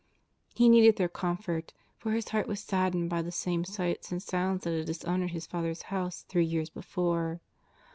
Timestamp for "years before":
6.43-7.39